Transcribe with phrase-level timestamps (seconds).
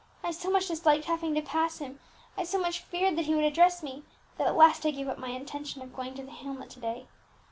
[0.23, 1.99] I so much disliked having to pass him,
[2.35, 4.01] I so much feared that he would address me,
[4.39, 7.05] that at last I gave up my intention of going to the hamlet to day.